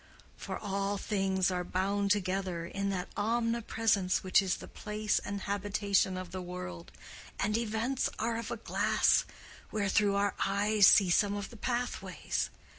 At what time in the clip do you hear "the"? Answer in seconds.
4.57-4.67, 6.31-6.41, 11.51-11.55